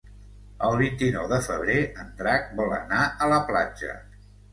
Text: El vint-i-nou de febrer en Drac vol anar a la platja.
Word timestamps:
El 0.67 0.77
vint-i-nou 0.77 1.27
de 1.33 1.37
febrer 1.47 1.75
en 2.03 2.09
Drac 2.21 2.47
vol 2.61 2.73
anar 2.79 3.03
a 3.27 3.29
la 3.35 3.39
platja. 3.51 3.93